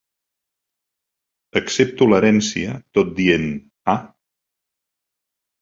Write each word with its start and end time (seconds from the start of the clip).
Accepto 1.61 2.09
l'herència 2.11 2.79
tot 2.99 3.15
dient: 3.21 3.47
ah. 3.95 3.99